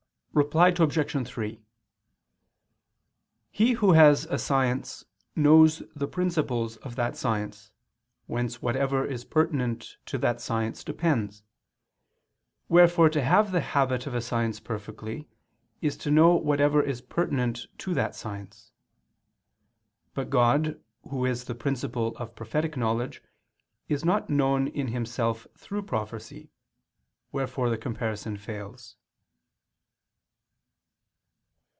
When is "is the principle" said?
21.25-22.15